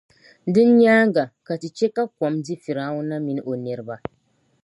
Din 0.53 0.69
nyaaŋa, 0.79 1.23
ka 1.45 1.53
Ti 1.61 1.69
chɛ 1.77 1.87
ka 1.95 2.03
kɔm 2.17 2.33
di 2.45 2.53
Fir’auna 2.63 3.15
mini 3.25 3.41
o 3.49 3.53
niriba. 3.63 3.95